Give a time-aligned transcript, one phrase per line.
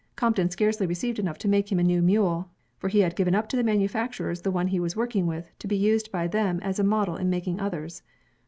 [0.15, 3.47] Crompton scarcely received enough to make him a new mule, for he had given up
[3.47, 6.79] to the manufacturers the one he was working with, to be used by them as
[6.79, 8.01] a model in making others.